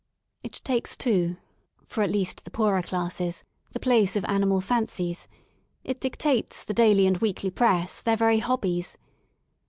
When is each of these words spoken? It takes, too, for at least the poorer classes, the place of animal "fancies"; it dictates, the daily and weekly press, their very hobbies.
It 0.41 0.53
takes, 0.63 0.95
too, 0.95 1.35
for 1.85 2.01
at 2.01 2.09
least 2.09 2.43
the 2.43 2.49
poorer 2.49 2.81
classes, 2.81 3.43
the 3.71 3.79
place 3.79 4.15
of 4.15 4.25
animal 4.25 4.59
"fancies"; 4.59 5.27
it 5.83 5.99
dictates, 6.01 6.63
the 6.63 6.73
daily 6.73 7.05
and 7.05 7.17
weekly 7.19 7.51
press, 7.51 8.01
their 8.01 8.17
very 8.17 8.39
hobbies. 8.39 8.97